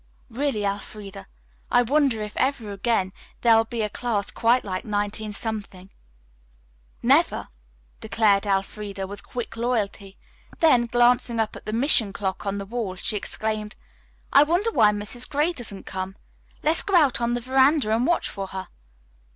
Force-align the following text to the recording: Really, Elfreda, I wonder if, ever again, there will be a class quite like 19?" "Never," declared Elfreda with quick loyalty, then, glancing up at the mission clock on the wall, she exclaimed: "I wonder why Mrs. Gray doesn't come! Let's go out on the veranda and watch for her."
Really, 0.31 0.65
Elfreda, 0.65 1.27
I 1.69 1.83
wonder 1.83 2.23
if, 2.23 2.35
ever 2.35 2.71
again, 2.71 3.13
there 3.41 3.55
will 3.55 3.65
be 3.65 3.83
a 3.83 3.87
class 3.91 4.31
quite 4.31 4.65
like 4.65 4.83
19?" 4.83 5.35
"Never," 7.03 7.49
declared 7.99 8.47
Elfreda 8.47 9.05
with 9.05 9.21
quick 9.21 9.55
loyalty, 9.55 10.17
then, 10.57 10.87
glancing 10.87 11.39
up 11.39 11.55
at 11.55 11.67
the 11.67 11.71
mission 11.71 12.13
clock 12.13 12.47
on 12.47 12.57
the 12.57 12.65
wall, 12.65 12.95
she 12.95 13.15
exclaimed: 13.15 13.75
"I 14.33 14.41
wonder 14.41 14.71
why 14.71 14.91
Mrs. 14.91 15.29
Gray 15.29 15.53
doesn't 15.53 15.85
come! 15.85 16.15
Let's 16.63 16.81
go 16.81 16.95
out 16.95 17.21
on 17.21 17.35
the 17.35 17.39
veranda 17.41 17.95
and 17.95 18.07
watch 18.07 18.27
for 18.27 18.47
her." 18.47 18.69